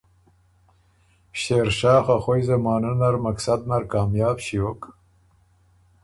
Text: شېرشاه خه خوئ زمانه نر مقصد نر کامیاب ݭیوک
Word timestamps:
شېرشاه 1.41 1.99
خه 2.05 2.15
خوئ 2.23 2.41
زمانه 2.49 2.91
نر 2.99 3.15
مقصد 3.25 3.59
نر 3.69 3.83
کامیاب 3.91 4.37
ݭیوک 4.45 4.81